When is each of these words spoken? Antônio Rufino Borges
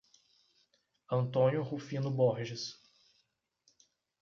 Antônio 1.11 1.61
Rufino 1.61 2.09
Borges 2.09 2.73